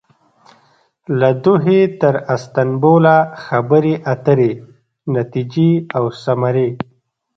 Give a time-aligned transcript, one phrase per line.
[1.19, 3.15] له دوحې تر استانبوله
[3.45, 4.51] خبرې اترې
[5.13, 6.69] ،نتیجې او ثمرې